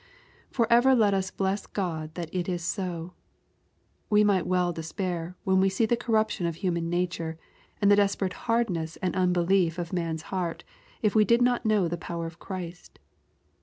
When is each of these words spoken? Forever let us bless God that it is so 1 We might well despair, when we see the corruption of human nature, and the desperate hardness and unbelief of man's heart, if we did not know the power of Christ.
Forever 0.49 0.95
let 0.95 1.13
us 1.13 1.29
bless 1.29 1.67
God 1.67 2.15
that 2.15 2.33
it 2.33 2.49
is 2.49 2.63
so 2.63 2.89
1 4.09 4.09
We 4.09 4.23
might 4.23 4.47
well 4.47 4.73
despair, 4.73 5.35
when 5.43 5.59
we 5.59 5.69
see 5.69 5.85
the 5.85 5.95
corruption 5.95 6.47
of 6.47 6.55
human 6.55 6.89
nature, 6.89 7.37
and 7.79 7.91
the 7.91 7.95
desperate 7.97 8.33
hardness 8.49 8.95
and 8.95 9.15
unbelief 9.15 9.77
of 9.77 9.93
man's 9.93 10.23
heart, 10.33 10.63
if 11.03 11.13
we 11.13 11.23
did 11.23 11.43
not 11.43 11.67
know 11.67 11.87
the 11.87 11.97
power 12.01 12.25
of 12.25 12.39
Christ. 12.39 12.97